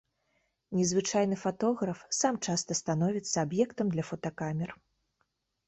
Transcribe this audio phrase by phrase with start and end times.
[0.77, 4.69] Незвычайны фатограф сам часта становіцца аб'ектам для фотакамер.